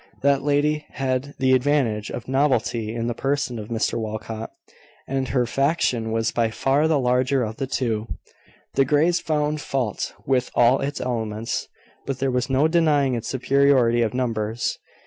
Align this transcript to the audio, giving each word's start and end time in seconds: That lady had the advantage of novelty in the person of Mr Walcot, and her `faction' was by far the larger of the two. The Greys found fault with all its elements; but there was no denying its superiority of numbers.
That 0.23 0.41
lady 0.41 0.87
had 0.93 1.35
the 1.37 1.53
advantage 1.53 2.09
of 2.09 2.27
novelty 2.27 2.91
in 2.95 3.05
the 3.05 3.13
person 3.13 3.59
of 3.59 3.67
Mr 3.67 3.99
Walcot, 3.99 4.49
and 5.07 5.27
her 5.27 5.45
`faction' 5.45 6.11
was 6.11 6.31
by 6.31 6.49
far 6.49 6.87
the 6.87 6.97
larger 6.97 7.43
of 7.43 7.57
the 7.57 7.67
two. 7.67 8.07
The 8.73 8.83
Greys 8.83 9.19
found 9.19 9.61
fault 9.61 10.15
with 10.25 10.49
all 10.55 10.81
its 10.81 10.99
elements; 10.99 11.67
but 12.07 12.17
there 12.17 12.31
was 12.31 12.49
no 12.49 12.67
denying 12.67 13.13
its 13.13 13.27
superiority 13.27 14.01
of 14.01 14.15
numbers. 14.15 14.79